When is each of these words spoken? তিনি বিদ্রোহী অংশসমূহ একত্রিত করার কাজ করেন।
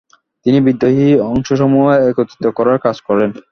তিনি 0.45 0.57
বিদ্রোহী 0.65 1.07
অংশসমূহ 1.29 1.85
একত্রিত 2.09 2.45
করার 2.57 2.77
কাজ 2.85 2.97
করেন। 3.07 3.29